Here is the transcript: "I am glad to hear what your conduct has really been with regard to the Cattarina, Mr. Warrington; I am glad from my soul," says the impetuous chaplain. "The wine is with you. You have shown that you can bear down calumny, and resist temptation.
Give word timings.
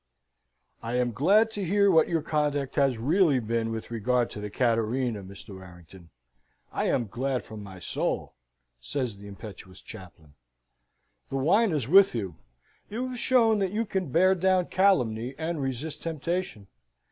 "I 0.81 0.95
am 0.95 1.11
glad 1.11 1.51
to 1.51 1.63
hear 1.63 1.91
what 1.91 2.07
your 2.07 2.23
conduct 2.23 2.73
has 2.75 2.97
really 2.97 3.39
been 3.39 3.71
with 3.71 3.91
regard 3.91 4.31
to 4.31 4.41
the 4.41 4.49
Cattarina, 4.49 5.21
Mr. 5.23 5.49
Warrington; 5.53 6.09
I 6.71 6.85
am 6.85 7.05
glad 7.05 7.43
from 7.43 7.61
my 7.61 7.77
soul," 7.77 8.33
says 8.79 9.17
the 9.19 9.27
impetuous 9.27 9.79
chaplain. 9.79 10.33
"The 11.29 11.35
wine 11.37 11.71
is 11.71 11.87
with 11.87 12.15
you. 12.15 12.37
You 12.89 13.09
have 13.09 13.19
shown 13.19 13.59
that 13.59 13.73
you 13.73 13.85
can 13.85 14.11
bear 14.11 14.33
down 14.33 14.69
calumny, 14.69 15.35
and 15.37 15.61
resist 15.61 16.01
temptation. 16.01 16.65